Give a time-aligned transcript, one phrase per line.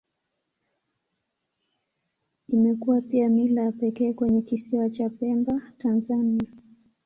[2.49, 6.47] Imekuwa pia mila ya pekee kwenye Kisiwa cha Pemba, Tanzania.